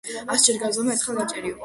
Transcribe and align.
ასჯერ 0.35 0.57
გაზომე, 0.63 0.95
ერთხელ 0.97 1.21
გაჭერიო. 1.23 1.59